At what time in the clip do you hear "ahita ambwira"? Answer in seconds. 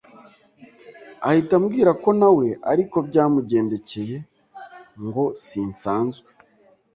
1.27-1.91